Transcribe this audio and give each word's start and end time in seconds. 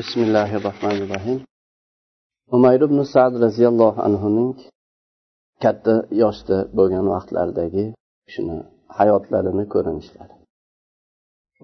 bismillahi 0.00 0.56
rohmanir 0.66 1.08
rohim 1.14 1.38
umayr 2.56 2.80
ibn 2.88 2.98
sad 3.14 3.32
roziyallohu 3.44 4.00
anhuning 4.08 4.52
katta 5.64 5.94
yoshda 6.22 6.56
bo'lgan 6.78 7.06
vaqtlaridagi 7.14 7.84
shuni 8.32 8.56
hayotlarini 8.98 9.64
ko'rinishlari. 9.74 10.34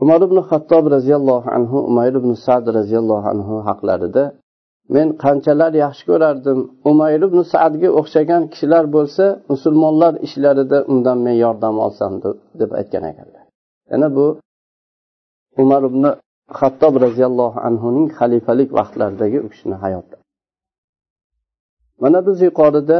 Umar 0.03 0.21
ibn 0.27 0.39
hattob 0.51 0.85
roziyallohu 0.97 1.49
anhu 1.57 1.79
umayr 1.91 2.15
ibn 2.21 2.33
sad 2.47 2.65
roziyallohu 2.79 3.27
anhu 3.35 3.55
haqlarida 3.69 4.25
men 4.95 5.09
qanchalar 5.25 5.73
yaxshi 5.85 6.05
ko'rardim 6.11 6.59
umayr 6.91 7.21
ibn 7.29 7.39
sadga 7.55 7.89
o'xshagan 8.01 8.43
kishilar 8.53 8.85
bo'lsa 8.97 9.25
musulmonlar 9.53 10.13
ishlarida 10.27 10.79
undan 10.93 11.19
men 11.27 11.37
yordam 11.45 11.75
olsam 11.87 12.13
deb 12.61 12.71
aytgan 12.81 13.05
ekanlar. 13.13 13.45
Yana 13.91 14.09
bu 14.17 14.27
umar 15.63 15.83
ibn 15.91 16.05
xattob 16.61 16.95
roziyallohu 17.05 17.59
anhuning 17.69 18.09
xalifalik 18.19 18.71
vaqtlaridagi 18.79 19.39
u 19.47 19.49
kishini 19.53 19.77
hayoti. 19.85 20.17
Mana 22.03 22.19
biz 22.27 22.39
yuqorida 22.49 22.99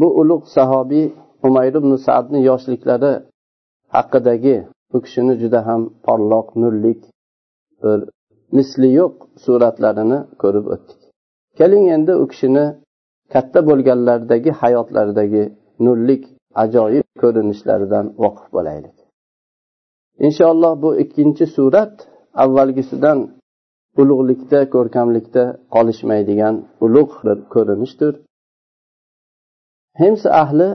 bu 0.00 0.08
ulug' 0.20 0.46
sahobiy 0.56 1.06
umayr 1.46 1.74
ibn 1.80 1.92
sadni 2.06 2.40
yoshliklari 2.50 3.12
haqidagi 3.94 4.56
u 4.96 4.98
kishini 5.04 5.34
juda 5.42 5.60
ham 5.68 5.82
porloq 6.06 6.46
nurlik 6.62 7.00
bir 7.82 7.98
misli 8.56 8.88
yo'q 9.00 9.14
suratlarini 9.44 10.18
ko'rib 10.42 10.66
o'tdik. 10.74 11.00
Keling 11.58 11.84
endi 11.96 12.12
u 12.22 12.24
kishini 12.32 12.66
katta 13.34 13.60
bo'lganlaridagi 13.68 14.50
hayotlaridagi 14.60 15.44
nurlik 15.86 16.22
ajoyib 16.62 17.06
ko'rinishlaridan 17.22 18.06
voqif 18.22 18.46
bo'laylik. 18.56 18.96
Inshaalloh 20.26 20.72
bu 20.82 20.90
ikkinchi 21.02 21.46
surat 21.56 21.94
avvalgisidan 22.42 23.18
ulug'likda 24.00 24.60
ko'rkamlikda 24.74 25.44
qolishmaydigan 25.74 26.54
ulug' 26.84 27.14
bir 27.26 27.38
ko'rinishdir. 27.54 28.14
Hims 30.00 30.22
ahli 30.42 30.68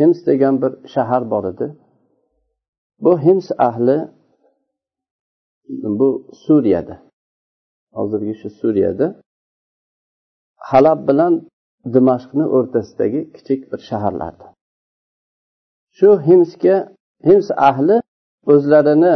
hims 0.00 0.18
degan 0.28 0.54
bir 0.62 0.72
shahar 0.94 1.22
bor 1.32 1.44
edi. 1.52 1.66
Bu 3.04 3.12
hims 3.26 3.48
ahli 3.68 3.98
bu 6.00 6.08
suriyada. 6.44 6.96
Hozirgi 7.98 8.34
shu 8.40 8.48
suriyada 8.60 9.06
halab 10.70 11.00
bilan 11.08 11.34
dimashqni 11.94 12.44
o'rtasidagi 12.56 13.20
kichik 13.34 13.60
bir 13.70 13.80
shaharlardir 13.88 14.48
shu 15.98 16.10
himsga 16.28 16.76
hims 17.26 17.48
ahli 17.68 17.96
o'zlarini 18.52 19.14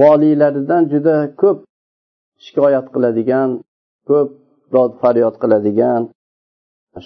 voliylaridan 0.00 0.82
juda 0.92 1.16
ko'p 1.40 1.58
shikoyat 2.44 2.86
qiladigan 2.94 3.50
ko'p 4.08 4.30
dod 4.74 4.92
faryod 5.02 5.34
qiladigan 5.42 6.02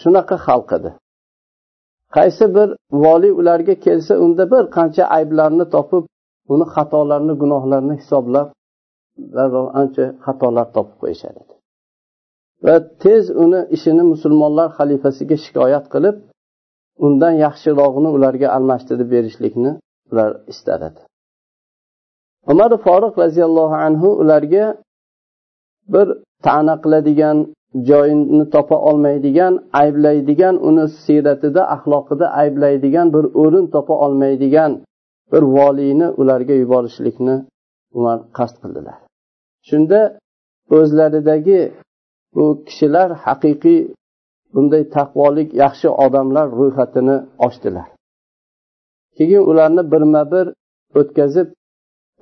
shunaqa 0.00 0.36
xalq 0.46 0.70
edi. 0.78 0.90
Qaysi 2.16 2.44
bir 2.56 2.68
voliy 3.04 3.32
ularga 3.40 3.74
kelsa 3.86 4.12
unda 4.24 4.44
bir 4.52 4.64
qancha 4.76 5.04
ayblarni 5.16 5.66
topib 5.74 6.04
uni 6.54 6.66
xatolarini 6.74 7.34
gunohlarini 7.42 7.94
hisoblab 8.00 8.48
darrov 9.36 9.66
ancha 9.80 10.04
xatolar 10.26 10.66
topib 10.76 10.96
qo'yishar 11.02 11.34
edi. 11.42 11.54
Va 12.66 12.76
tez 13.02 13.24
uni 13.44 13.60
ishini 13.76 14.04
musulmonlar 14.12 14.68
xalifasiga 14.78 15.36
shikoyat 15.44 15.84
qilib 15.94 16.16
undan 17.06 17.34
yaxshirog'ini 17.44 18.10
ularga 18.16 18.48
almashtirib 18.56 19.08
berishlikni 19.14 19.72
ular 20.10 20.30
istar 20.52 20.80
edi 20.88 21.00
umar 22.52 22.70
foruq 22.84 23.14
roziyallohu 23.22 23.76
anhu 23.86 24.08
ularga 24.22 24.66
bir 25.94 26.06
ta'na 26.46 26.74
qiladigan 26.84 27.38
joyini 27.88 28.44
topa 28.54 28.76
olmaydigan 28.88 29.52
ayblaydigan 29.72 30.54
uni 30.68 30.84
siyratida 30.88 31.62
axloqida 31.74 32.26
ayblaydigan 32.42 33.06
bir 33.14 33.24
o'rin 33.42 33.66
topa 33.74 33.94
olmaydigan 34.04 34.72
bir 35.32 35.42
voliyni 35.56 36.08
ularga 36.20 36.54
yuborishlikni 36.62 37.36
umar 37.96 38.18
qasd 38.36 38.56
qildilar. 38.62 38.98
Shunda 39.68 40.00
o'zlaridagi 40.78 41.60
bu 42.34 42.44
kishilar 42.66 43.08
haqiqiy 43.24 43.80
bunday 44.54 44.82
taqvolik 44.96 45.48
yaxshi 45.62 45.88
odamlar 46.04 46.46
ro'yxatini 46.60 47.16
ochdilar. 47.46 47.88
Keyin 49.16 49.42
ularni 49.50 49.82
birma 49.92 50.22
bir 50.32 50.46
o'tkazib 50.98 51.48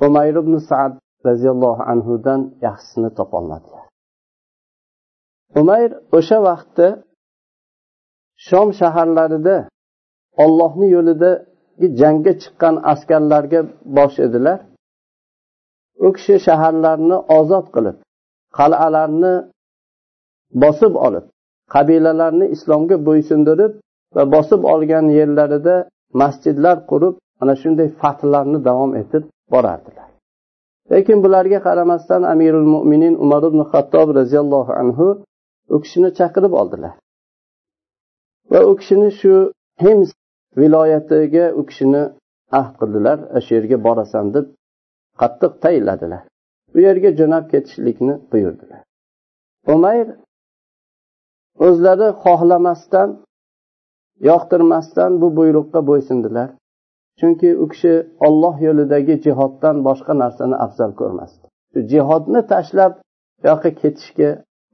umayr 0.06 0.37
ibn 0.43 0.55
sad 0.71 0.93
roziyallohu 1.27 1.82
anhudan 1.93 2.41
yaxshisini 2.66 3.10
topolmadilar. 3.19 3.84
Umayr 5.60 5.91
o'sha 6.19 6.38
vaqtda 6.49 6.88
shom 8.49 8.69
shaharlarida 8.81 9.56
ollohni 10.44 10.87
yo'lidagi 10.97 11.87
jangga 12.00 12.32
chiqqan 12.43 12.75
askarlarga 12.93 13.61
bosh 13.97 14.16
edilar. 14.26 14.59
U 16.06 16.09
kishi 16.16 16.37
shaharlarni 16.47 17.16
ozod 17.38 17.66
qilib 17.75 17.97
qal'alarni 18.59 19.34
bosib 20.62 20.94
olib 21.06 21.25
qabilalarni 21.75 22.47
islomga 22.55 22.97
bo'ysundirib 23.09 23.72
va 24.16 24.22
bosib 24.34 24.61
olgan 24.72 25.06
yerlarida 25.19 25.76
masjidlar 26.20 26.76
qurib 26.91 27.14
ana 27.42 27.54
shunday 27.62 27.88
fathlarni 28.00 28.58
davom 28.69 28.92
etib 29.02 29.25
borardilar. 29.52 30.08
Lekin 30.92 31.19
bularga 31.25 31.58
qaramasdan 31.66 32.22
amirul 32.32 32.69
mo'minin 32.75 33.14
umar 33.25 33.42
ibn 33.50 33.60
xattob 33.72 34.08
roziyallohu 34.19 34.72
anhu 34.82 35.06
u 35.75 35.76
kishini 35.84 36.10
chaqirib 36.19 36.52
oldilar. 36.60 36.94
Va 38.52 38.60
u 38.70 38.72
kishini 38.80 39.08
shu 39.20 39.34
hims 39.84 40.10
viloyatiga 40.60 41.47
u 41.60 41.62
kishini 41.69 42.02
ahd 42.58 42.72
qildilar 42.81 43.19
shu 43.44 43.50
yerga 43.58 43.78
borasan 43.86 44.26
deb 44.34 44.46
qattiq 45.20 45.52
tayinladilar. 45.64 46.22
U 46.76 46.78
yerga 46.86 47.10
jo'nab 47.20 47.44
ketishlikni 47.52 48.14
buyurdilar. 48.32 48.81
Umayr 49.75 50.08
o'zlari 51.66 52.08
xohlamasdan 52.25 53.08
yoqtirmasdan 54.30 55.20
bu 55.20 55.36
buyruqqa 55.38 55.80
bo'ysundilar. 55.91 56.48
Chunki 57.20 57.56
u 57.62 57.69
kishi 57.72 57.94
olloh 58.26 58.56
yo'lidagi 58.66 59.14
jihoddan 59.25 59.76
boshqa 59.88 60.12
narsani 60.22 60.56
afzal 60.66 60.92
ko'rmasdi. 61.00 61.44
Jihodni 61.92 62.41
tashlab 62.52 62.92
u 63.00 63.47
yoqqa 63.48 63.70
ketishga 63.80 64.30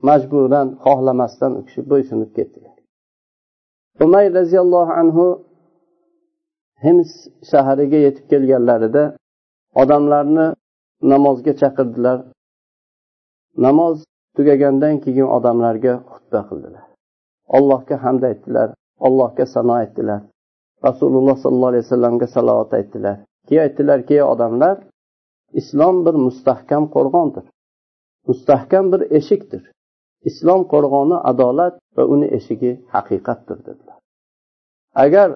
majburan 0.09 0.69
xohlamasdan 0.85 1.53
u 1.59 1.61
kishi 1.67 1.81
bo'ysunib 1.91 2.31
ketdilar 2.39 2.71
umay 4.05 4.27
roziyallohu 4.39 4.93
anhu 5.03 5.27
hims 6.85 7.11
shahariga 7.51 7.99
yetib 8.07 8.25
kelganlarida 8.33 9.05
odamlarni 9.83 10.47
namozga 11.13 11.53
chaqirdilar. 11.63 12.19
Namoz 13.67 13.97
tugagandan 14.37 14.95
keyin 15.05 15.29
odamlarga 15.37 15.95
xutba 16.13 16.41
qildilar. 16.49 16.85
Allohga 17.57 17.97
hamd 18.05 18.23
aytdilar. 18.31 18.69
Allohga 19.07 19.47
sano 19.55 19.73
aytdilar. 19.83 20.21
Rasululloh 20.89 21.37
sollallohu 21.43 21.73
alayhi 21.73 21.85
vasallamga 21.87 22.27
salovat 22.37 22.73
aytdilar. 22.79 23.17
Keyin 23.47 23.63
aytdilarki 23.67 24.15
ey 24.15 24.23
odamlar 24.23 24.77
islom 25.61 25.97
bir 26.07 26.15
mustahkam 26.27 26.85
qo'rg'ondir. 26.95 27.45
Mustahkam 28.29 28.85
bir 28.93 29.01
eshikdir. 29.19 29.63
Islom 30.29 30.61
qo'rg'oni 30.73 31.17
adolat 31.31 31.75
va 31.97 32.05
uni 32.15 32.27
eshigi 32.39 32.73
haqiqatdir 32.95 33.59
dedilar. 33.67 33.99
Agar 35.05 35.29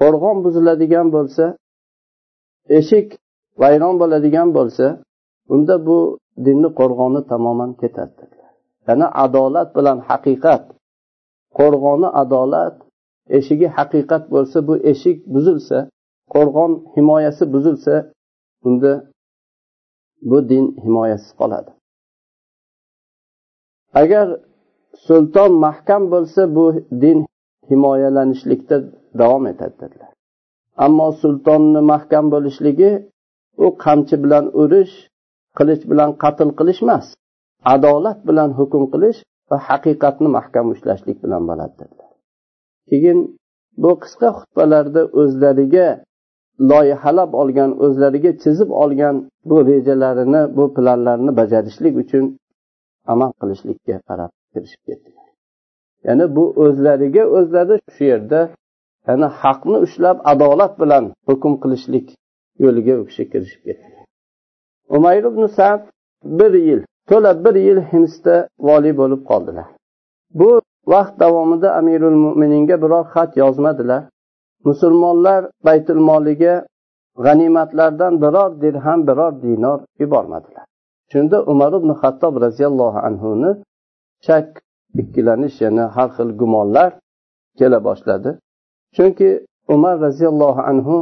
qo'rg'on 0.00 0.36
buziladigan 0.44 1.06
bo'lsa 1.16 1.44
eshik 2.78 3.08
vayron 3.62 3.94
bo'ladigan 4.00 4.48
bo'lsa 4.56 4.86
unda 5.54 5.74
bu 5.86 5.98
dinni 6.46 6.68
qo'rg'oni 6.80 7.20
tamoman 7.32 7.70
ketadi 7.80 8.12
dedilar. 8.20 8.52
Ya'ni 8.88 9.06
adolat 9.24 9.68
bilan 9.76 9.98
haqiqat 10.08 10.64
qo'rg'oni 11.58 12.08
adolat 12.22 12.76
eshigi 13.38 13.68
haqiqat 13.76 14.24
bo'lsa 14.34 14.58
bu 14.68 14.74
eshik 14.90 15.18
buzilsa 15.34 15.78
qo'rg'on 16.34 16.72
himoyasi 16.94 17.44
buzilsa 17.54 17.94
unda 18.66 18.92
bu 20.30 20.38
din 20.50 20.64
himoyasiz 20.84 21.32
qoladi. 21.40 21.70
Agar 24.02 24.26
sulton 25.06 25.52
mahkam 25.66 26.02
bo'lsa 26.12 26.42
bu 26.56 26.66
din 27.02 27.18
himoyalanishlikda 27.70 28.76
davom 29.20 29.44
etadi 29.52 29.74
dedilar. 29.82 30.10
Ammo 30.84 31.08
sultonni 31.22 31.80
mahkam 31.92 32.24
bo'lishligi 32.34 32.90
u 33.64 33.66
qamchi 33.84 34.16
bilan 34.24 34.44
urish 34.62 34.94
qilich 35.58 35.82
bilan 35.90 36.10
qatl 36.22 36.50
qilish 36.58 36.80
emas 36.86 37.06
adolat 37.74 38.18
bilan 38.28 38.50
hukm 38.58 38.82
qilish 38.92 39.18
va 39.50 39.56
haqiqatni 39.68 40.28
mahkam 40.36 40.66
ushlashlik 40.74 41.18
bilan 41.24 41.42
bo'ladi 41.50 41.74
dedilar. 41.80 42.09
Keyin 42.88 43.18
bu 43.82 43.90
qisqa 44.02 44.28
xutbalarda 44.38 45.02
o'zlariga 45.20 45.88
loyihalab 46.70 47.30
olgan 47.42 47.70
o'zlariga 47.84 48.32
chizib 48.42 48.70
olgan 48.82 49.16
bu 49.50 49.56
rejalarini 49.70 50.42
bu 50.56 50.64
planlarni 50.76 51.32
bajarishlik 51.40 51.94
uchun 52.02 52.24
amal 53.12 53.30
qilishlikka 53.40 53.96
qarab 54.08 54.30
kirishib 54.52 54.82
ketdilar 54.88 55.28
ya'ni 56.06 56.26
bu 56.36 56.44
o'zlariga 56.64 57.24
o'zlari 57.38 57.76
shu 57.94 58.02
yerda 58.12 58.40
ya'ni 59.08 59.28
haqni 59.40 59.78
ushlab 59.86 60.16
adolat 60.32 60.72
bilan 60.82 61.04
hukm 61.28 61.52
qilishlik 61.62 62.06
yo'liga 62.64 62.94
u 63.00 63.04
kishi 63.08 63.24
kirishib 63.32 63.62
ketdi. 63.68 63.88
Umayr 64.96 65.24
ibn 65.30 65.46
sad 65.58 65.80
bir 66.38 66.52
yil 66.68 66.80
to'la 67.10 67.30
bir 67.44 67.54
yil 67.66 67.80
himsda 67.92 68.36
voliy 68.68 68.94
bo'lib 69.00 69.22
qoldilar. 69.30 69.68
Bu 70.38 70.50
vaqt 70.92 71.14
davomida 71.22 71.68
amirul 71.80 72.18
mo'mininga 72.24 72.76
biror 72.82 73.04
xat 73.14 73.30
yozmadilar. 73.42 74.02
Musulmonlar 74.68 75.42
baytul 75.66 76.00
moliga 76.10 76.54
g'animatlardan 77.24 78.14
biror 78.24 78.50
dirham 78.62 79.00
biror 79.08 79.32
dinor 79.42 79.78
yubormadilar. 80.02 80.64
Shunda 81.12 81.36
umar 81.52 81.72
ibn 81.80 81.90
hattob 82.00 82.34
roziyallohu 82.44 82.98
anhuni 83.08 83.50
shak 84.26 84.46
ikkilanish 85.02 85.56
yana 85.64 85.84
har 85.96 86.08
xil 86.16 86.30
gumonlar 86.40 86.90
kela 87.58 87.78
boshladi. 87.88 88.30
Chunki 88.96 89.28
umar 89.74 89.94
roziyallohu 90.06 90.60
anhu 90.70 90.96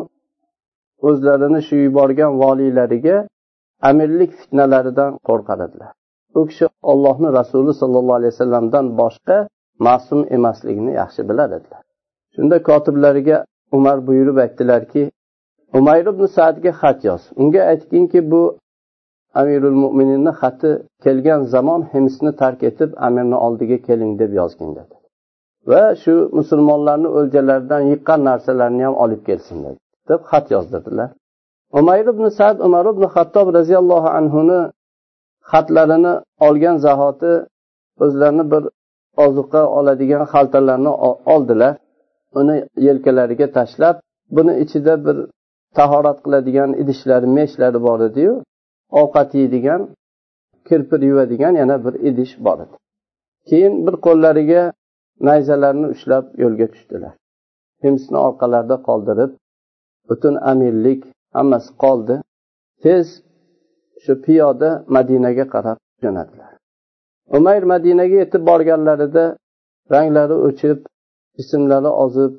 o'zlarini 1.09 1.61
shu 1.69 1.77
yuborgan 1.87 2.33
voliylariga 2.43 3.17
amirlik 3.89 4.31
fitnalaridan 4.41 5.13
qo'rqar 5.29 5.59
edilar 5.67 5.91
u 6.39 6.47
kishi 6.47 6.67
ollohni 6.93 7.29
rasuli 7.39 7.73
sollallohu 7.81 8.19
alayhi 8.21 8.33
vasallamdan 8.35 8.87
boshqa 9.01 9.37
ma'sum 9.87 10.21
emasligini 10.37 10.93
yaxshi 11.01 11.29
biladilar 11.29 11.83
shunda 12.35 12.57
kotiblariga 12.69 13.37
umar 13.77 14.07
buyurib 14.07 14.37
aytdilarki 14.45 15.03
umayr 15.79 16.07
ibn 16.13 16.25
sadga 16.39 16.73
xat 16.81 16.99
yoz 17.09 17.23
unga 17.41 17.63
aytginki 17.73 18.21
bu 18.31 18.43
amirul 19.41 19.77
mo'mininni 19.83 20.33
xati 20.41 20.71
kelgan 21.05 21.41
zamon 21.55 21.83
himsni 21.93 22.31
tark 22.43 22.61
etib 22.71 22.91
amirni 23.07 23.37
oldiga 23.47 23.79
keling 23.87 24.13
deb 24.23 24.33
yozgin 24.41 24.71
dedi. 24.79 24.95
Va 25.71 25.85
shu 26.03 26.15
musulmonlarni 26.39 27.09
o'ljalaridan 27.19 27.83
yiqqan 27.93 28.21
narsalarni 28.29 28.83
ham 28.87 28.95
olib 29.05 29.23
kelsin 29.29 29.59
dedi 29.65 29.79
deb 30.11 30.21
xat 30.31 30.47
yozdirdilar. 30.55 31.09
Umayr 31.79 32.07
ibn 32.15 32.25
sad 32.39 32.57
umar 32.67 32.85
ibn 32.93 33.05
hattob 33.15 33.47
roziyallohu 33.59 34.09
anhuni 34.19 34.61
xatlarini 35.51 36.15
olgan 36.47 36.77
zahoti 36.87 37.33
o'zlarini 38.05 38.45
bir 38.53 38.63
ozuqa 39.25 39.63
oladigan 39.79 40.25
xaltalarni 40.33 40.93
oldilar. 41.35 41.75
Uni 42.41 42.57
yelkalariga 42.87 43.47
tashlab 43.57 43.97
buni 44.37 44.53
ichida 44.65 44.95
bir 45.07 45.17
tahorat 45.79 46.19
qiladigan 46.25 46.71
idishlari 46.83 47.29
meshlari 47.39 47.79
bor 47.87 48.01
ediyu 48.09 48.33
ovqat 49.01 49.31
yeydigan 49.41 49.81
kirpir 50.69 51.01
yuvadigan 51.11 51.55
yana 51.61 51.77
bir 51.85 51.95
idish 52.09 52.35
bor 52.47 52.59
edi. 52.65 52.77
Keyin 53.49 53.75
bir 53.87 53.95
qo'llariga 54.07 54.63
nayzalarni 55.29 55.87
ushlab 55.95 56.25
yo'lga 56.43 56.67
tushdilar. 56.73 57.15
Himsni 57.85 58.19
orqalarida 58.29 58.77
qoldirib 58.89 59.31
butun 60.09 60.35
amirlik 60.53 61.01
hammasi 61.37 61.71
qoldi. 61.85 62.15
Tez 62.83 63.07
shu 64.05 64.13
piyoda 64.25 64.71
madinaga 64.97 65.45
qarab 65.55 65.79
jo'nadilar. 66.05 66.58
Umayr 67.37 67.65
madinaga 67.73 68.17
yetib 68.23 68.43
borganlarida 68.51 69.25
ranglari 69.95 70.37
o'chib 70.49 70.79
jismlari 71.39 71.91
ozib 72.05 72.33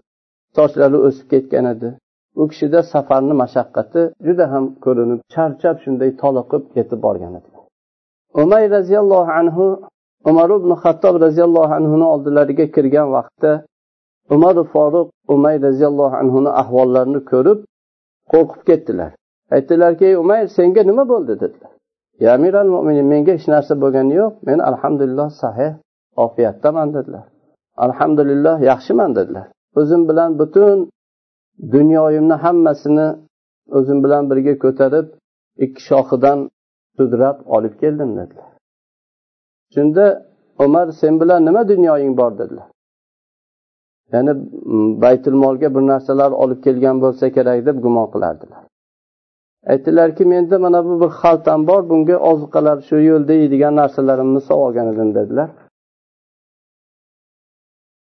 sochlari 0.57 0.97
o'sib 1.07 1.27
ketgan 1.33 1.65
edi. 1.73 1.89
U 2.41 2.43
kishida 2.51 2.79
safarni 2.93 3.33
mashaqqati 3.43 4.01
juda 4.27 4.45
ham 4.53 4.65
ko'rinib 4.85 5.19
charchab 5.33 5.75
shunday 5.83 6.11
toliqib 6.21 6.63
yetib 6.79 6.99
borgan 7.07 7.33
edilar 7.39 7.59
umay 8.33 8.69
roziyallohu 8.69 9.31
anhu 9.31 9.65
umar 10.25 10.49
ibn 10.49 10.71
hattob 10.83 11.15
roziyallohu 11.25 11.73
anhuni 11.79 12.05
oldilariga 12.13 12.65
kirgan 12.75 13.07
vaqtda 13.15 13.51
umar 14.35 14.55
foruq 14.73 15.07
umay 15.35 15.55
roziyallohu 15.67 16.15
anhuni 16.21 16.51
ahvollarini 16.61 17.21
ko'rib 17.31 17.59
qo'rqib 18.31 18.61
ketdilar. 18.69 19.11
Aytdilarki 19.55 20.05
ey 20.09 20.15
umayr 20.23 20.47
senga 20.57 20.81
nima 20.89 21.03
bo'ldi? 21.11 21.33
dedilar. 21.43 21.71
Ya 22.23 22.29
amiral 22.35 22.69
mo'minin 22.75 23.07
menga 23.13 23.31
hech 23.37 23.47
narsa 23.53 23.73
bo'lgani 23.83 24.13
yo'q. 24.21 24.33
Men 24.47 24.59
alhamdulillah 24.69 25.29
sahih 25.43 25.71
ofiyatdaman 26.25 26.87
dedilar. 26.95 27.25
Alhamdulillah 27.85 28.55
yaxshiman 28.71 29.11
dedilar. 29.17 29.47
O'zim 29.79 30.01
bilan 30.09 30.39
butun 30.39 30.77
dunyoyimni 31.75 32.35
hammasini 32.43 33.07
o'zim 33.77 33.97
bilan 34.03 34.23
birga 34.29 34.53
ko'tarib 34.63 35.07
ikki 35.65 35.81
shoxidan 35.89 36.39
sudrab 36.97 37.37
olib 37.55 37.73
keldim 37.81 38.11
dedilar. 38.19 38.49
Shunda 39.73 40.05
umar 40.65 40.87
sen 40.99 41.13
bilan 41.21 41.45
nima 41.47 41.61
dunyoying 41.73 42.17
bor? 42.17 42.31
dedilar. 42.39 42.67
Ya'ni 44.13 44.31
baytul 45.01 45.33
molga 45.43 45.75
bir 45.75 45.83
narsalar 45.91 46.31
olib 46.31 46.59
kelgan 46.63 47.01
bo'lsa 47.03 47.25
kerak 47.35 47.65
deb 47.65 47.77
gumon 47.83 48.07
qilardilar. 48.13 48.61
Aytdilarki 49.71 50.25
menda 50.25 50.59
mana 50.59 50.79
bu 50.85 51.01
bir 51.01 51.11
xaltam 51.21 51.67
bor 51.67 51.81
bunga 51.89 52.17
ozuqalar 52.29 52.77
shu 52.87 52.95
yo'lda 53.09 53.33
yeydigan 53.41 53.73
narsalarimni 53.81 54.41
solib 54.47 54.61
olgan 54.67 54.87
edim 54.93 55.09
dedilar. 55.17 55.49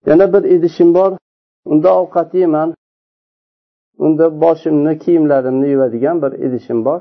Yana 0.09 0.27
bir 0.33 0.43
idishim 0.55 0.95
bor 0.95 1.11
unda 1.73 1.89
ovqat 2.01 2.31
yeyman 2.41 2.69
unda 4.05 4.41
boshimni 4.43 4.93
kiyimlarimni 5.03 5.69
yuvadigan 5.75 6.17
bir 6.23 6.33
idishim 6.47 6.85
bor. 6.85 7.01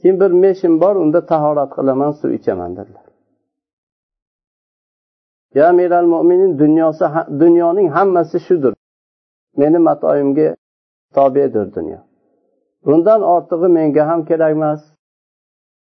Keyin 0.00 0.20
bir 0.20 0.30
meshim 0.42 0.80
bor 0.80 0.94
unda 0.96 1.20
tahorat 1.26 1.70
qilaman 1.76 2.12
suv 2.20 2.30
ichaman 2.38 2.76
dedilar. 2.76 3.06
Ya 5.54 5.68
amiral 5.68 6.06
mo'minin 6.14 6.58
dunyosi 6.58 7.04
dunyoning 7.42 7.88
hammasi 7.96 8.40
shudir. 8.46 8.74
Meni 9.56 9.78
matoyimga 9.78 10.56
tobedir 11.14 11.74
dunyo. 11.74 11.98
Bundan 12.86 13.20
ortig'i 13.34 13.68
menga 13.78 14.02
ham 14.10 14.20
kerak 14.30 14.52
emas 14.56 14.80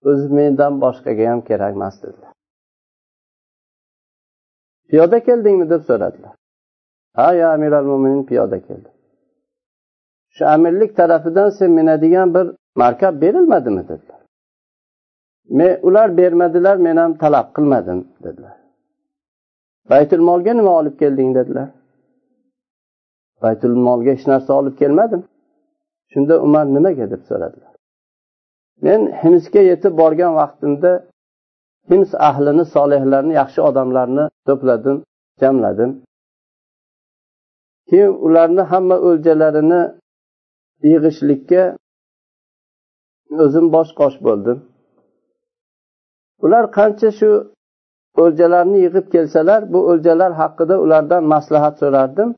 o'zi 0.10 0.28
mendan 0.38 0.74
boshqaga 0.84 1.26
ham 1.32 1.42
kerak 1.50 1.74
emas 1.78 1.96
dedilar. 2.04 2.32
Piyoda 4.90 5.18
keldingmi? 5.28 5.70
deb 5.70 5.82
so'radilar. 5.90 6.34
Ha 7.18 7.34
ya 7.34 7.48
amiral 7.54 7.86
mo'minin 7.92 8.24
piyoda 8.30 8.60
keldim. 8.68 8.94
Shu 10.36 10.46
amirlik 10.46 10.92
tarafidan 10.98 11.50
sen 11.50 11.72
minadigan 11.72 12.34
bir 12.36 12.48
markab 12.76 13.22
berilmadimi? 13.22 13.84
dedilar. 13.90 14.20
Men 15.50 15.80
ular 15.82 16.18
bermadilar 16.18 16.78
men 16.78 16.98
ham 16.98 17.18
talab 17.18 17.48
qilmadim 17.56 18.08
dedilar. 18.24 18.58
Baytul 19.90 20.22
molga 20.30 20.54
nima 20.54 20.72
olib 20.80 21.00
kelding? 21.00 21.36
dedilar. 21.36 21.70
Baytul 23.42 23.76
molga 23.88 24.12
hech 24.12 24.28
narsa 24.28 24.54
olib 24.54 24.76
kelmadim. 24.82 25.24
Shunda 26.12 26.36
umar 26.46 26.66
nimaga 26.76 27.06
deb 27.14 27.22
so'radilar? 27.30 27.74
Men 28.86 29.02
himsga 29.22 29.62
yetib 29.72 29.94
borgan 30.02 30.34
vaqtimda 30.42 30.92
hims 31.90 32.12
ahlini 32.30 32.66
solihlarni 32.76 33.34
yaxshi 33.42 33.60
odamlarni 33.70 34.26
to'pladim 34.48 34.98
jamladim. 35.42 35.92
Keyin 37.90 38.14
ularni 38.28 38.64
hamma 38.72 38.98
o'ljalarini 39.10 39.82
yig'ishlikka 40.92 41.64
o'zim 43.44 43.66
bosh 43.76 43.92
qosh 44.00 44.18
bo'ldim. 44.28 44.58
Ular 46.46 46.66
qancha 46.78 47.10
shu 47.20 47.32
o'ljalarni 48.24 48.78
yig'ib 48.86 49.06
kelsalar 49.16 49.62
bu 49.74 49.80
o'ljalar 49.92 50.32
haqida 50.42 50.76
ulardan 50.86 51.24
maslahat 51.34 51.76
so'rardim 51.82 52.30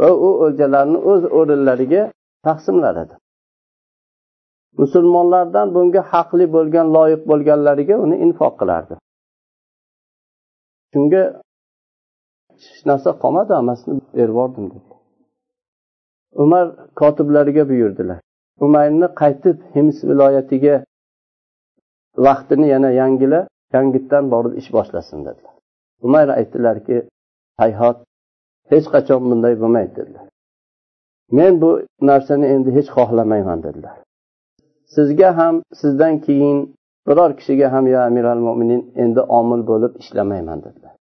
va 0.00 0.10
u 0.26 0.30
o'ljalarni 0.44 0.98
o'z 1.12 1.22
o'rinlariga 1.38 2.02
taqsimlar 2.46 2.94
edi 3.04 3.14
musulmonlardan 4.78 5.74
bunga 5.74 6.02
haqli 6.12 6.46
bo'lgan 6.56 6.86
loyiq 6.96 7.22
bo'lganlariga 7.30 7.96
uni 8.04 8.16
infoq 8.26 8.54
qilardi. 8.60 8.94
Shunga 10.92 11.22
hech 12.62 12.82
narsa 12.90 13.10
qolmadi 13.22 13.52
hammasini 13.58 14.00
berib 14.18 14.38
dedi. 14.56 14.78
Umar 16.44 16.66
kotiblariga 17.00 17.64
buyurdilar. 17.70 18.18
Umarni 18.66 19.08
qaytib 19.22 19.56
hims 19.74 19.98
viloyatiga 20.10 20.74
vaqtini 22.26 22.66
yana 22.74 22.90
yangila 23.00 23.40
yangitdan 23.76 24.24
borib 24.34 24.52
ish 24.60 24.68
boshlasin 24.76 25.18
dedilar. 25.26 25.54
Umar 26.06 26.26
aytdilarki 26.38 26.96
hayhot 27.62 27.98
hech 28.72 28.86
qachon 28.94 29.20
bunday 29.30 29.54
bo'lmaydi 29.62 29.92
dedilar. 29.98 30.24
Men 31.38 31.60
bu 31.62 31.70
narsani 32.10 32.46
endi 32.54 32.70
hech 32.76 32.88
xohlamayman 32.96 33.58
dedilar. 33.66 33.96
Sizga 34.94 35.36
ham 35.38 35.54
sizdan 35.80 36.14
keyin 36.26 36.58
biror 37.08 37.30
kishiga 37.38 37.72
ham 37.74 37.84
yo 37.86 37.98
amir 38.08 38.24
al 38.24 38.40
mo'minin 38.46 38.82
endi 39.02 39.20
omil 39.38 39.62
bo'lib 39.70 39.92
ishlamayman 40.02 40.58
dedilar. 40.66 40.92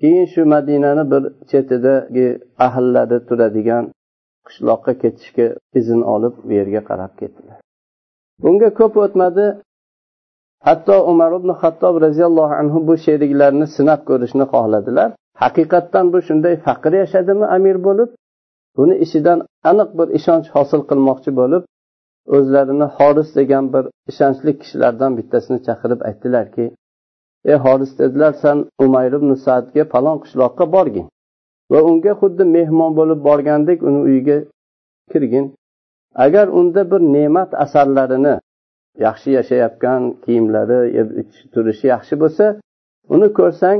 Keyin 0.00 0.26
shu 0.32 0.42
madinani 0.54 1.04
bir 1.12 1.22
chetidagi 1.50 2.26
ahillari 2.66 3.18
turadigan 3.28 3.84
qishloqqa 4.46 4.92
ketishga 5.02 5.46
izn 5.80 6.00
olib 6.14 6.34
u 6.46 6.50
yerga 6.58 6.82
qarab 6.90 7.12
ketdilar. 7.20 7.58
Bunga 8.42 8.70
ko'p 8.78 8.94
o'tmadi. 9.04 9.46
Hatto 10.66 10.96
umar 11.12 11.30
ibn 11.38 11.50
hattob 11.62 11.94
roziyallohu 12.06 12.54
anhu 12.60 12.78
bu 12.88 12.94
sheriklarni 13.06 13.66
sinab 13.76 14.00
ko'rishni 14.08 14.44
xohladilar. 14.52 15.08
Haqiqatdan 15.42 16.06
bu 16.12 16.18
shunday 16.28 16.54
faqir 16.66 16.92
yashadimi 17.02 17.46
amir 17.56 17.76
bo'lib? 17.86 18.10
Buni 18.76 18.94
ishidan 19.04 19.38
aniq 19.70 19.90
bir 19.98 20.08
ishonch 20.18 20.48
hosil 20.56 20.80
qilmoqchi 20.90 21.30
bo'lib 21.40 21.62
o'zlarini 22.36 22.86
horis 22.96 23.30
degan 23.38 23.64
bir 23.74 23.84
ishonchli 24.10 24.52
kishilardan 24.60 25.12
bittasini 25.18 25.58
chaqirib 25.66 26.00
aytdilarki 26.08 26.66
ey 27.50 27.56
horis 27.64 27.92
dedilar 28.00 28.32
san 28.42 28.58
umayr 28.86 29.12
ibn 29.20 29.30
saadga 29.46 29.82
falon 29.92 30.16
qishloqqa 30.24 30.64
borgin 30.76 31.06
va 31.72 31.78
unga 31.90 32.12
xuddi 32.20 32.44
mehmon 32.56 32.92
bo'lib 32.98 33.20
borgandek 33.28 33.78
uni 33.88 34.00
uyiga 34.08 34.38
kirgin. 35.12 35.54
Agar 36.14 36.48
unda 36.48 36.90
bir 36.90 37.00
ne'mat 37.00 37.54
asarlarini 37.54 38.34
yaxshi 39.06 39.30
yashayotgan 39.38 40.02
kiyimlari 40.24 40.78
turishi 41.52 41.86
yaxshi 41.94 42.14
bo'lsa 42.22 42.44
uni 43.14 43.28
ko'rsang 43.38 43.78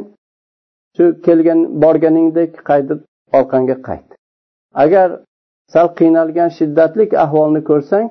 shu 0.97 1.05
kelgan 1.27 1.61
borganingdek 1.83 2.53
qaytib 2.71 3.01
orqangga 3.39 3.77
qayt. 3.89 4.09
Agar 4.85 5.09
sal 5.73 5.89
qiynalgan 5.99 6.51
shiddatli 6.59 7.05
ahvolni 7.25 7.63
ko'rsang 7.71 8.07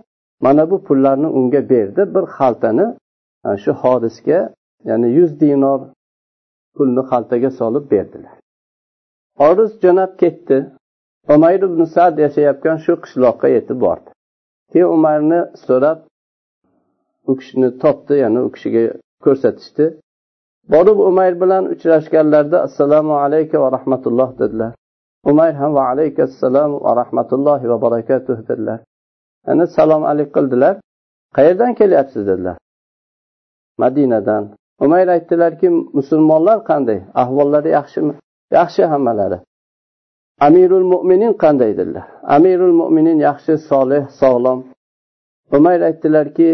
mana 0.46 0.64
bu 0.72 0.78
pullarni 0.88 1.30
unga 1.40 1.62
berdi 1.70 2.02
bir 2.16 2.26
xaltani 2.38 2.88
e, 3.48 3.50
shu 3.64 3.72
hodisga 3.82 4.40
ya'ni 4.90 5.08
yuz 5.18 5.32
dinor 5.42 5.80
pulni 6.76 7.04
xaltaga 7.12 7.50
solib 7.60 7.86
berdilar. 7.94 8.36
Oris 9.48 9.72
jo'nab 9.84 10.12
ketdi. 10.22 10.58
Umayr 11.36 11.62
ibn 11.68 11.82
sad 11.96 12.14
yashayotgan 12.26 12.78
shu 12.86 12.94
qishloqqa 13.04 13.48
yetib 13.56 13.78
bordi. 13.86 14.10
Keyin 14.72 14.90
umarni 14.98 15.40
so'rab 15.66 16.00
u 17.30 17.32
kishini 17.40 17.70
topdi 17.84 18.14
ya'ni 18.24 18.40
u 18.48 18.50
kishiga 18.56 18.84
ko'rsatishdi. 19.26 19.86
Borib 20.74 20.98
umayr 21.10 21.36
bilan 21.44 21.64
uchrashganlarida 21.74 22.58
assalomu 22.68 23.14
alaykum 23.26 23.60
va 23.64 23.70
rahmatulloh 23.78 24.30
dedilar. 24.42 24.72
Umayr 25.30 25.54
ham 25.62 25.72
va 25.78 25.84
alaykassalom 25.92 26.72
va 26.86 26.92
rahmatullohi 27.02 27.66
va 27.72 27.78
barakatuh 27.86 28.38
dedilar. 28.50 28.80
Ana 29.52 29.66
salom 29.68 30.04
alik 30.12 30.30
qildilar. 30.36 30.76
Qayerdan 31.36 31.72
kelyapsiz 31.80 32.24
dedilar. 32.28 32.58
Madinadan. 33.78 34.44
Umayr 34.86 35.08
aytdilarki 35.16 35.68
musulmonlar 35.98 36.58
qanday? 36.70 37.00
Ahvollari 37.22 37.70
yaxshimi? 37.78 38.14
Yaxshi 38.58 38.84
hammalari. 38.92 39.38
Amirul 40.48 40.88
mo'minin 40.94 41.34
qanday 41.44 41.72
dedilar. 41.80 42.06
Amirul 42.36 42.76
mo'minin 42.82 43.18
yaxshi 43.28 43.54
solih 43.70 44.04
sog'lom. 44.22 44.60
Umayr 45.58 45.82
aytdilarki 45.90 46.50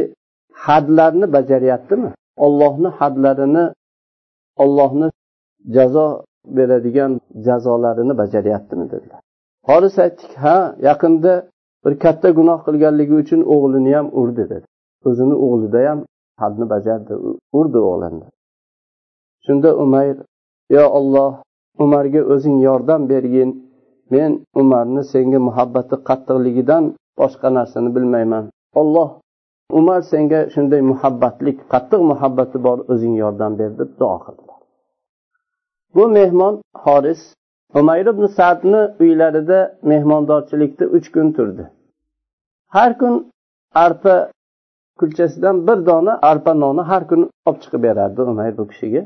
hadlarni 0.65 1.27
bajaryaptimi? 1.35 2.09
Ollohni 2.45 2.89
hadlarini 2.99 3.65
ollohni 4.63 5.07
jazo 5.75 6.07
beradigan 6.45 7.11
jazolarini 7.45 8.17
bajaryaptimi 8.21 8.85
dedilar. 8.91 9.21
Xolis 9.67 9.95
aytdik 10.05 10.31
ha 10.43 10.75
yaqinda 10.87 11.33
bir 11.85 11.93
katta 12.03 12.29
gunoh 12.39 12.59
qilganligi 12.67 13.15
uchun 13.23 13.41
o'g'lini 13.53 13.91
ham 13.97 14.07
urdi 14.21 14.43
dedi. 14.53 14.67
O'zini 15.07 15.35
o'g'lida 15.45 15.79
ham 15.89 15.99
hadni 16.41 16.65
bajardi 16.73 17.13
urdi 17.59 17.79
o'g'lini. 17.89 18.27
Shunda 19.45 19.69
umayr 19.83 20.17
yo 20.75 20.85
olloh 20.99 21.31
umarga 21.83 22.21
o'zing 22.33 22.57
yordam 22.67 23.01
bergin. 23.13 23.51
Men 24.13 24.31
umarni 24.61 25.03
senga 25.13 25.39
muhabbati 25.47 25.95
qattiqligidan 26.09 26.83
boshqa 27.19 27.47
narsani 27.57 27.89
bilmayman. 27.95 28.45
Olloh 28.81 29.09
umar 29.79 30.01
senga 30.11 30.39
shunday 30.53 30.81
muhabbatlik 30.91 31.57
qattiq 31.73 32.01
muhabbati 32.11 32.57
bor 32.65 32.77
o'zing 32.93 33.13
yordam 33.23 33.51
ber 33.59 33.71
deb 33.79 33.89
duo 33.99 34.17
qildi. 34.25 34.50
Bu 35.95 36.07
mehmon 36.07 36.61
horis 36.73 37.35
umayr 37.79 38.05
ibn 38.05 38.25
sadni 38.25 38.81
uylarida 38.99 39.77
mehmondorchilikda 39.81 40.85
uch 40.85 41.11
kun 41.11 41.31
turdi. 41.31 41.71
Har 42.67 42.97
kun 42.99 43.31
arpa 43.75 44.31
kulchasidan 44.99 45.67
bir 45.67 45.85
dona 45.85 46.19
arpa 46.21 46.53
noni 46.53 46.81
har 46.81 47.07
kun 47.07 47.29
olib 47.45 47.59
chiqib 47.63 47.83
berardi 47.83 48.21
umayr 48.21 48.57
bu 48.57 48.67
kishiga. 48.67 49.01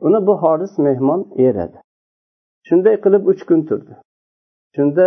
Uni 0.00 0.26
bu 0.26 0.34
horis 0.42 0.78
mehmon 0.78 1.20
yeradi. 1.44 1.78
Shunday 2.68 2.96
qilib 3.04 3.26
uch 3.32 3.42
kun 3.48 3.60
turdi. 3.68 3.92
Shunda 4.76 5.06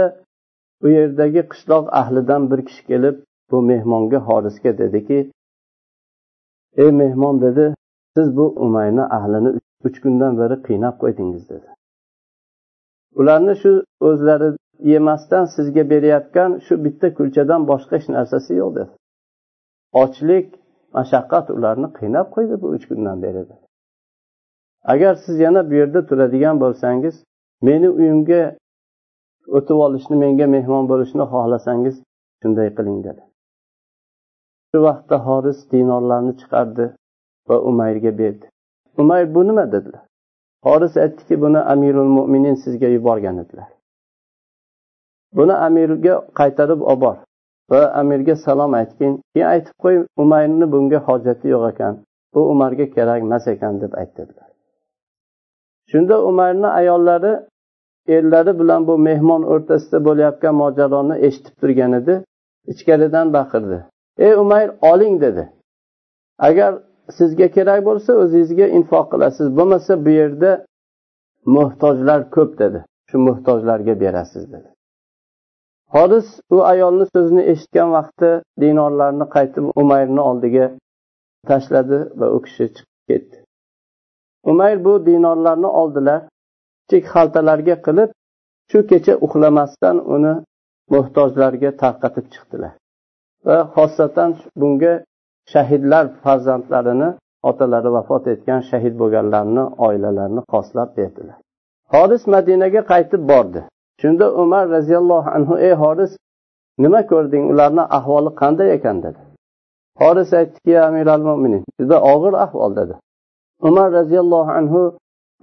u 0.83 0.87
yerdagi 0.89 1.41
qishloq 1.51 1.85
ahlidan 2.01 2.51
bir 2.51 2.59
kishi 2.67 2.83
kelib 2.89 3.15
bu 3.51 3.61
mehmonga 3.61 4.19
horisga 4.27 4.77
dediki 4.77 5.31
ey 6.83 6.91
mehmon 7.01 7.41
dedi 7.41 7.65
siz 8.15 8.27
bu 8.37 8.45
umayni 8.65 9.03
ahlini 9.17 9.49
uch 9.57 9.67
kundan 10.03 10.33
beri 10.41 10.55
qiynab 10.67 10.95
qo'ydingiz 11.01 11.43
dedi. 11.49 11.67
Ularni 13.19 13.55
shu 13.61 13.71
o'zlari 14.09 14.49
yemasdan 14.93 15.45
sizga 15.55 15.83
berayotgan 15.89 16.51
shu 16.65 16.73
bitta 16.85 17.07
kulchadan 17.17 17.61
boshqa 17.71 17.93
hech 17.97 18.07
narsasi 18.15 18.51
yo'q 18.61 18.71
dedi. 18.79 18.93
Ochlik 20.03 20.47
mashaqqat 20.97 21.45
ularni 21.57 21.87
qiynab 21.99 22.27
qo'ydi 22.35 22.55
bu 22.61 22.67
uch 22.75 22.85
kundan 22.89 23.17
beri 23.23 23.41
dedi. 23.49 23.55
Agar 24.93 25.13
siz 25.23 25.35
yana 25.45 25.61
bu 25.69 25.73
yerda 25.81 26.01
turadigan 26.09 26.55
bo'lsangiz 26.63 27.15
meni 27.67 27.89
uyimga 27.89 28.41
o'tib 29.57 29.77
olishni 29.85 30.15
menga 30.23 30.47
mehmon 30.55 30.83
bo'lishni 30.91 31.23
xohlasangiz 31.33 31.95
shunday 32.41 32.69
qiling 32.77 32.99
dedi. 33.07 33.21
Shu 34.69 34.77
vaqtda 34.87 35.17
horis 35.27 35.59
dinorlarni 35.71 36.33
chiqardi 36.41 36.85
va 37.49 37.57
umayrga 37.69 38.11
berdi. 38.21 38.45
Umayr 38.97 39.35
bu 39.35 39.47
nima 39.47 39.71
dedilar? 39.71 40.01
Horis 40.63 40.97
aytdiki 40.97 41.41
buni 41.41 41.59
amirul 41.73 42.11
mo'minin 42.17 42.55
sizga 42.63 42.87
yuborgan 42.87 43.37
edilar 43.37 43.69
buni 45.37 45.53
amirga 45.67 46.13
qaytarib 46.39 46.81
olib 46.81 47.01
bor 47.01 47.15
va 47.71 47.81
amirga 48.01 48.35
salom 48.35 48.73
aytgin. 48.73 49.13
Keyin 49.33 49.47
aytib 49.53 49.75
qo'y 49.83 49.95
umayrni 50.23 50.71
bunga 50.73 50.99
hojati 51.07 51.47
yo'q 51.53 51.63
ekan. 51.71 51.93
Bu 52.33 52.39
umarga 52.53 52.85
kerak 52.95 53.19
emas 53.27 53.47
ekan 53.53 53.81
deb 53.81 53.93
aytdilar 54.01 54.47
shunda 55.91 56.15
umarni 56.29 56.67
ayollari 56.67 57.33
erlari 58.07 58.59
bilan 58.59 58.87
bu 58.87 58.97
mehmon 58.97 59.43
o'rtasida 59.53 60.05
bo'layotgan 60.07 60.55
mojaroni 60.61 61.15
eshitib 61.27 61.55
turgan 61.61 61.93
edi. 61.99 62.15
Ichkaridan 62.71 63.33
baqirdi. 63.33 63.77
Ey 64.17 64.33
umayr 64.43 64.69
oling 64.81 65.21
dedi. 65.21 65.43
Agar 66.47 66.71
sizga 67.17 67.47
kerak 67.55 67.81
bo'lsa 67.85 68.11
o'zingizga 68.23 68.67
infoq 68.77 69.05
qilasiz. 69.11 69.47
Bo'lmasa 69.57 70.05
bu 70.05 70.11
yerda 70.19 70.51
muhtojlar 71.57 72.29
ko'p 72.35 72.51
dedi. 72.61 72.79
Shu 73.09 73.17
muhtojlarga 73.27 73.99
berasiz 74.03 74.43
dedi. 74.53 74.69
Horis 75.95 76.27
u 76.55 76.57
ayolni 76.71 77.05
so'zini 77.13 77.43
eshitgan 77.51 77.89
vaqtda 77.97 78.31
dinorlarni 78.61 79.25
qaytib 79.35 79.65
umayrni 79.81 80.21
oldiga 80.29 80.65
tashladi 81.49 81.99
va 82.19 82.27
u 82.35 82.41
kishi 82.45 82.65
chiqib 82.75 83.03
ketdi. 83.09 83.37
Umayr 84.51 84.77
bu 84.85 84.93
dinorlarni 85.05 85.69
oldilar 85.81 86.21
kichik 86.89 87.05
xaltalarga 87.13 87.75
qilib 87.87 88.09
shu 88.71 88.79
kecha 88.91 89.13
uxlamasdan 89.25 89.97
uni 90.15 90.33
muhtojlarga 90.93 91.71
tarqatib 91.81 92.25
chiqdilar. 92.33 92.73
Va 93.47 93.57
xosatan 93.75 94.29
bunga 94.61 94.93
shahidlar 95.53 96.05
farzandlarini 96.23 97.09
otalari 97.49 97.89
vafot 97.97 98.27
etgan 98.33 98.61
shahid 98.69 98.93
bo'lganlarni 99.01 99.63
oilalarini 99.87 100.41
qoslab 100.53 100.89
berdilar. 100.97 101.37
Horis 101.93 102.23
madinaga 102.27 102.81
qaytib 102.91 103.21
bordi. 103.31 103.61
Shunda 104.01 104.25
umar 104.43 104.69
roziyallohu 104.69 105.29
anhu 105.37 105.53
ey 105.67 105.73
horis 105.83 106.11
nima 106.83 107.01
ko'rding? 107.11 107.43
Ularni 107.51 107.83
ahvoli 107.97 108.31
qanday 108.41 108.69
ekan? 108.77 108.97
dedi. 109.05 109.19
Horis 110.01 110.33
aytdiki 110.39 110.79
amir 110.87 111.07
al 111.15 111.21
mo'minin 111.29 111.63
juda 111.79 111.97
og'ir 112.13 112.33
ahvol 112.45 112.75
dedi. 112.75 112.95
Umar 113.67 113.87
roziyallohu 113.91 114.51
anhu 114.59 114.81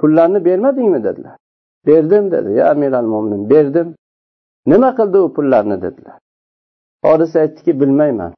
pullarni 0.00 0.44
bermadingmi? 0.44 1.04
dedilar. 1.04 1.36
Berdim 1.86 2.30
dedi. 2.34 2.50
Ya 2.58 2.70
amir 2.70 2.92
al 2.92 3.06
mo'minin 3.12 3.50
berdim. 3.50 3.88
Nima 4.66 4.90
qildi 4.98 5.18
u 5.18 5.32
pullarni? 5.36 5.82
dedilar. 5.82 6.16
Horis 7.04 7.36
aytdiki 7.36 7.80
bilmayman. 7.80 8.32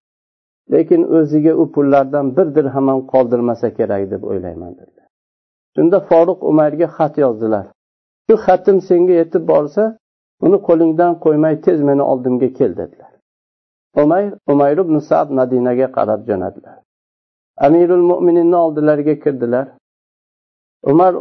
Lekin 0.73 1.03
o'ziga 1.19 1.53
u 1.63 1.65
pullardan 1.75 2.37
bir 2.37 2.55
dirham 2.55 2.89
ham 2.89 3.01
qoldirmasa 3.13 3.75
kerak 3.79 4.11
deb 4.11 4.23
o'ylayman 4.31 4.73
dedilar. 4.79 5.07
Shunda 5.77 5.99
foruq 6.09 6.41
umarga 6.51 6.89
xat 6.97 7.15
yozdilar. 7.25 7.67
Shu 8.27 8.35
xatim 8.47 8.79
senga 8.89 9.15
yetib 9.23 9.45
borsa 9.53 9.85
uni 10.47 10.59
qo'lingdan 10.69 11.13
qo'ymay 11.25 11.55
tez 11.67 11.79
meni 11.89 12.03
oldimga 12.13 12.49
kel 12.59 12.73
dedilar. 12.81 13.13
Umayr 14.03 14.33
umayr 14.53 14.79
ibn 14.85 14.97
sad 15.11 15.29
madinaga 15.39 15.89
qarab 15.97 16.21
jo'nadilar. 16.29 16.77
Amirul 17.67 18.05
mo'mininni 18.11 18.57
oldilariga 18.65 19.15
kirdilar. 19.25 19.67
Umar 20.93 21.13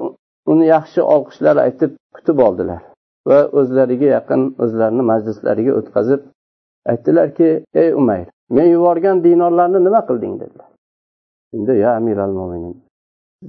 uni 0.51 0.65
yaxshi 0.75 1.01
olqishlar 1.15 1.55
aytib 1.65 1.91
kutib 2.15 2.37
oldilar 2.47 2.81
va 3.29 3.39
o'zlariga 3.59 4.07
yaqin 4.17 4.41
o'zlarini 4.63 5.03
majlislariga 5.11 5.73
o'tkazib 5.79 6.21
aytdilarki 6.91 7.49
ey 7.81 7.89
umayr 8.01 8.27
men 8.55 8.67
yuborgan 8.75 9.17
dinorlarni 9.25 9.79
nima 9.87 10.01
qilding 10.09 10.33
dedilar. 10.41 10.69
Shunda 11.49 11.73
ya 11.83 11.89
amir 11.99 12.17
al 12.25 12.33
mo'minin 12.39 12.75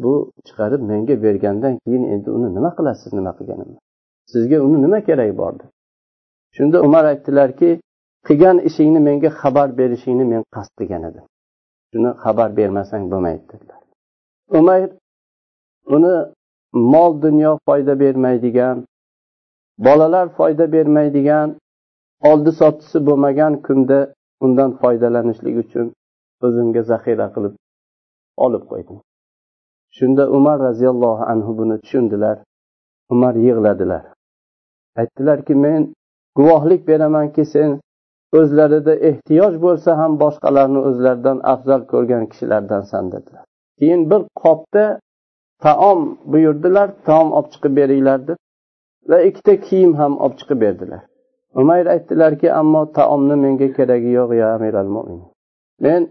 bu 0.03 0.13
chiqarib 0.47 0.83
menga 0.91 1.15
bergandan 1.25 1.75
keyin 1.85 2.05
endi 2.15 2.29
uni 2.37 2.49
nima 2.57 2.71
qilasiz 2.79 3.11
nima 3.19 3.33
qilganimni? 3.39 3.79
Sizga 4.33 4.59
uni 4.67 4.77
nima 4.85 4.99
kerak 5.09 5.31
bor 5.41 5.55
shunda 6.57 6.77
umar 6.87 7.05
aytdilarki 7.13 7.71
qilgan 8.27 8.57
ishingni 8.69 9.01
menga 9.09 9.31
xabar 9.41 9.69
berishingni 9.79 10.25
men 10.33 10.43
qasd 10.55 10.73
qilgan 10.79 11.03
edim. 11.11 11.25
Shuni 11.91 12.11
xabar 12.25 12.49
bermasang 12.59 13.05
bo'lmaydi 13.13 13.45
dedilar. 13.51 13.81
Umar 14.59 14.81
uni 15.97 16.15
mol 16.93 17.13
dunyo 17.23 17.53
foyda 17.67 17.95
bermaydigan 18.03 18.77
bolalar 19.87 20.27
foyda 20.39 20.73
bermaydigan 20.75 21.49
oldi 22.31 22.53
sottisi 22.61 22.99
bo'lmagan 23.07 23.53
kunda 23.67 23.99
undan 24.41 24.71
foydalanishlik 24.81 25.57
uchun 25.64 25.87
o'zimga 26.47 26.83
zaxira 26.91 27.26
qilib 27.35 27.55
olib 28.47 28.64
qo'ydim. 28.71 28.99
Shunda 29.97 30.25
umar 30.37 30.59
roziyallohu 30.69 31.25
anhu 31.33 31.59
buni 31.59 31.76
tushundilar. 31.83 32.37
Umar 33.14 33.35
yig'ladilar. 33.47 34.05
Aytdilarki 35.00 35.55
men 35.55 35.95
guvohlik 36.38 36.88
beramanki 36.88 37.45
sen 37.55 37.71
o'zlarida 38.38 38.95
ehtiyoj 39.11 39.55
bo'lsa 39.64 39.97
ham 40.00 40.12
boshqalarni 40.23 40.81
o'zlaridan 40.88 41.38
afzal 41.53 41.83
ko'rgan 41.93 42.25
kishilardansan 42.31 43.12
dedilar. 43.12 43.45
Keyin 43.79 44.11
bir 44.11 44.23
qopda 44.43 44.85
taom 45.67 46.00
buyurdilar 46.33 46.88
taom 47.09 47.29
olib 47.38 47.50
chiqib 47.55 47.76
beringlar 47.81 48.21
deb 48.29 48.38
va 49.11 49.19
ikkita 49.29 49.55
kiyim 49.67 49.93
ham 50.00 50.12
olib 50.25 50.37
chiqib 50.41 50.61
berdilar. 50.64 51.03
Umayr 51.61 51.87
aytdilarki 51.95 52.49
ammo 52.61 52.83
taomni 52.99 53.37
menga 53.45 53.69
keragi 53.77 54.11
yo'q 54.19 54.31
ya 54.41 54.47
amiral 54.57 54.91
mo'min 54.97 55.21
men 55.85 56.03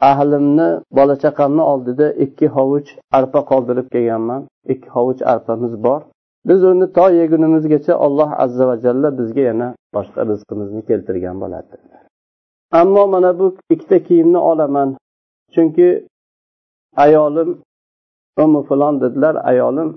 ahlimni 0.00 0.68
bola 0.92 1.14
chaqamni 1.24 1.62
oldida 1.72 2.06
ikki 2.24 2.46
hovuch 2.56 2.88
arpa 3.18 3.40
qoldirib 3.50 3.86
kelganman. 3.94 4.42
Ikki 4.72 4.88
hovuch 4.88 5.22
arpamiz 5.32 5.82
bor. 5.82 6.00
Biz 6.48 6.64
uni 6.64 6.92
to 6.92 7.10
yegunimizgacha 7.20 7.94
alloh 7.94 8.30
azza 8.44 8.64
va 8.68 8.76
jalla 8.84 9.18
bizga 9.18 9.40
yana 9.50 9.68
boshqa 9.94 10.20
rizqimizni 10.30 10.82
keltirgan 10.88 11.36
bo'ladi. 11.42 11.74
Ammo 12.80 13.06
mana 13.14 13.30
bu 13.38 13.46
ikkita 13.70 13.98
kiyimni 14.06 14.38
olaman. 14.50 14.96
Chunki 15.54 15.88
ayolim 17.04 17.48
umi 18.42 18.60
falon 18.68 19.00
dedilar 19.00 19.34
ayolim 19.50 19.88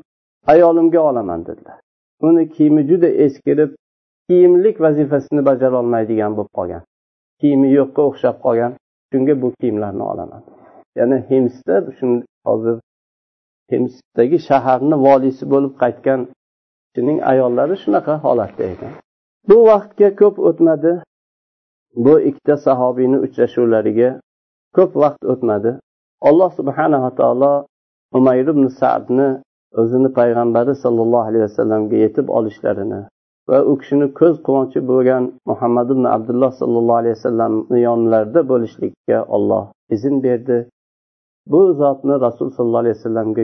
ayolimga 0.48 1.00
olaman 1.10 1.46
dedilar. 1.46 1.78
Uni 2.22 2.50
kiyimi 2.50 2.82
juda 2.90 3.08
eskirib 3.08 3.72
kiyimlik 4.32 4.78
vazifasini 4.86 5.42
bajarolmaydigan 5.50 6.36
bo'lib 6.38 6.52
qolgan. 6.58 6.84
Kiyimi 7.42 7.70
yo'qqa 7.78 8.02
o'xshab 8.10 8.38
qolgan. 8.46 8.72
Shunga 9.12 9.36
bu 9.42 9.48
kiyimlarni 9.60 10.04
olaman. 10.12 10.42
Ya'ni 11.00 11.18
himsda 11.30 11.76
hozir 12.48 12.78
himsdagi 13.72 14.40
shaharni 14.50 14.98
voliysi 15.08 15.44
bo'lib 15.54 15.74
qaytgan 15.84 16.20
kishining 16.88 17.20
ayollari 17.32 17.76
shunaqa 17.84 18.14
holatda 18.26 18.64
ekan 18.74 18.94
bu 19.50 19.58
vaqtga 19.70 20.10
ko'p 20.22 20.36
o'tmadi. 20.50 20.94
Bu 22.06 22.14
ikkita 22.30 22.56
sahobiyni 22.66 23.18
uchrashuvlariga 23.26 24.10
ko'p 24.78 24.92
vaqt 25.04 25.24
o'tmadi. 25.34 25.72
Alloh 26.30 26.50
subhanava 26.60 27.10
taolo 27.20 27.54
umayr 28.18 28.48
ibn 28.54 28.66
sadni 28.82 29.30
o'zini 29.82 30.10
payg'ambari 30.20 30.74
sollallohu 30.84 31.28
alayhi 31.30 31.46
vasallamga 31.48 31.98
yetib 32.06 32.28
olishlarini 32.38 33.02
va 33.52 33.60
u 33.72 33.74
kishini 33.82 34.08
ko'z 34.20 34.36
quvonchi 34.48 34.80
bo'lgan 34.92 35.24
muhammad 35.50 35.88
ibn 35.96 36.06
abdulloh 36.16 36.52
sollallohu 36.62 37.00
alayhi 37.02 37.16
vasallamni 37.18 37.80
yonlarida 37.88 38.42
bo'lishlikka 38.52 39.18
olloh 39.36 39.66
izn 39.96 40.16
berdi. 40.26 40.58
Bu 41.52 41.62
zotni 41.82 42.16
rasul 42.26 42.48
sollallohu 42.56 42.84
alayhi 42.84 42.98
vasallamga 43.00 43.44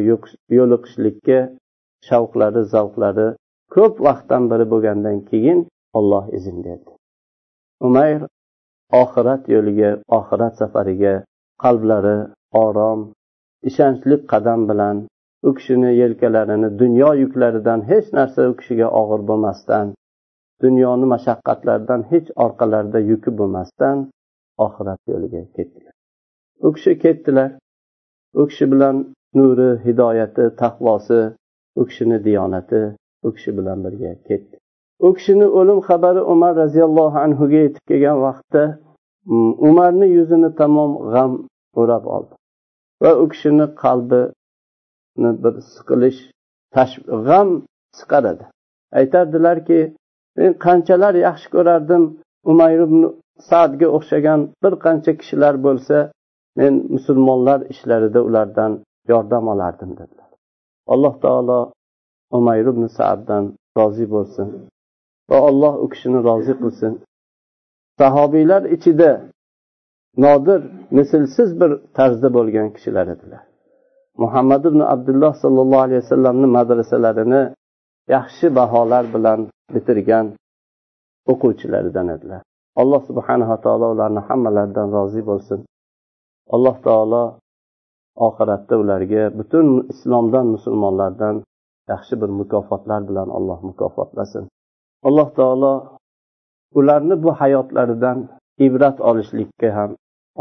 yo'liqishlikka 0.58 1.40
shavqlari 2.08 2.62
zavqlari 2.74 3.28
ko'p 3.76 3.96
vaqtdan 4.08 4.44
beri 4.52 4.66
bo'lgandan 4.74 5.18
keyin 5.30 5.60
olloh 6.00 6.26
izn 6.38 6.58
berdi. 6.66 6.92
Umayr 7.88 8.22
oxirat 9.04 9.44
yo'liga 9.56 9.92
oxirat 10.20 10.54
safariga 10.62 11.16
qalblari 11.64 12.18
orom 12.66 13.00
ishonchli 13.70 14.16
qadam 14.32 14.62
bilan 14.70 14.98
u 15.48 15.50
kishini 15.58 15.92
yelkalarini 16.02 16.70
dunyo 16.82 17.10
yuklaridan 17.24 17.82
hech 17.92 18.08
narsa 18.18 18.42
u 18.52 18.54
kishiga 18.60 18.88
og'ir 19.02 19.22
bo'lmasdan 19.30 19.88
dunyoni 20.64 21.06
mashaqqatlaridan 21.14 22.02
hech 22.12 22.28
orqalarida 22.46 23.00
yuki 23.12 23.32
bo'lmasdan 23.40 23.98
oxirat 24.66 25.02
yo'liga 25.12 25.42
ketdilar. 25.56 25.94
U 26.66 26.68
kishi 26.76 26.94
ketdilar. 27.04 27.50
U 28.40 28.44
kishi 28.50 28.66
bilan 28.72 28.96
nuri 29.38 29.70
hidoyati 29.86 30.44
taqvosi 30.62 31.20
u 31.80 31.86
kishini 31.90 32.18
diyonati 32.28 32.82
u 33.28 33.30
kishi 33.36 33.52
bilan 33.58 33.78
birga 33.86 34.14
ketdi. 34.28 34.56
U 35.06 35.14
kishini 35.18 35.48
o'lim 35.60 35.80
xabari 35.88 36.22
umar 36.34 36.54
roziyallohu 36.64 37.18
anhuga 37.26 37.60
yetib 37.66 37.84
kelgan 37.90 38.18
vaqtda 38.28 38.64
mm, 39.26 39.52
umarni 39.70 40.08
yuzini 40.18 40.50
tamom 40.60 40.92
g'am 41.14 41.32
o'rab 41.82 42.06
oldi. 42.16 42.34
Va 43.04 43.12
u 43.24 43.26
kishini 43.34 43.66
qalbini 43.84 45.32
bir 45.44 45.54
siqilish 45.74 46.20
g'am 47.28 47.50
siqaradi. 48.00 48.44
Aytardilarki 49.00 49.80
men 50.38 50.52
qanchalar 50.66 51.14
yaxshi 51.28 51.48
ko'rardim 51.56 52.04
umayr 52.52 52.80
ibn 52.88 53.02
sadga 53.50 53.88
o'xshagan 53.98 54.40
bir 54.64 54.74
qancha 54.86 55.12
kishilar 55.20 55.56
bo'lsa 55.66 55.98
men 56.60 56.74
musulmonlar 56.96 57.60
ishlarida 57.74 58.20
ulardan 58.30 58.72
yordam 59.12 59.44
olardim 59.54 59.92
dedilar. 60.00 60.30
Alloh 60.94 61.14
taolo 61.24 61.60
umayr 62.38 62.66
ibn 62.74 62.84
saaddan 62.98 63.44
rozi 63.78 64.06
bo'lsin 64.14 64.48
va 65.30 65.38
alloh 65.50 65.74
u 65.84 65.86
kishini 65.94 66.20
rozi 66.30 66.54
qilsin. 66.62 66.94
Sahobiylar 68.00 68.64
ichida 68.76 69.12
nodir 70.26 70.62
mislsiz 70.98 71.50
bir 71.62 71.72
tarzda 71.98 72.30
bo'lgan 72.38 72.68
kishilar 72.76 73.08
edilar. 73.16 73.44
Muhammad 74.24 74.64
ibn 74.70 74.82
abdulloh 74.94 75.34
sollallohu 75.44 75.84
alayhi 75.88 76.02
vasallamni 76.04 76.48
madrasalarini 76.58 77.44
yaxshi 78.15 78.47
baholar 78.59 79.05
bilan 79.15 79.41
bitirgan 79.75 80.27
o'quvchilaridan 81.33 82.09
edilar 82.17 82.43
alloh 82.83 83.01
subhanava 83.09 83.57
taolo 83.65 83.87
ularni 83.95 84.23
hammalaridan 84.29 84.89
rozi 84.97 85.23
bo'lsin 85.31 85.61
alloh 86.55 86.77
taolo 86.87 87.23
oxiratda 88.27 88.75
ularga 88.83 89.23
butun 89.39 89.67
islomdan 89.93 90.47
musulmonlardan 90.55 91.37
yaxshi 91.93 92.15
bir 92.21 92.31
mukofotlar 92.41 93.01
bilan 93.09 93.29
alloh 93.39 93.59
mukofotlasin 93.69 94.45
alloh 95.09 95.29
taolo 95.39 95.73
ularni 96.79 97.15
bu 97.25 97.31
hayotlaridan 97.41 98.19
ibrat 98.67 98.97
olishlikka 99.11 99.69
ham 99.77 99.91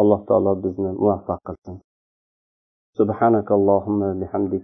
alloh 0.01 0.21
taolo 0.29 0.51
bizni 0.63 0.91
muvaffaq 1.01 1.41
qilsin 1.49 1.77
سبحانك 2.99 3.49
اللهم 3.57 3.99
بحمدك 4.19 4.63